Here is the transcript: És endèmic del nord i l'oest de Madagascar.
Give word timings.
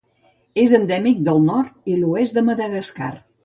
És 0.61 0.73
endèmic 0.77 1.21
del 1.29 1.39
nord 1.51 1.93
i 1.95 2.01
l'oest 2.03 2.39
de 2.41 2.47
Madagascar. 2.51 3.13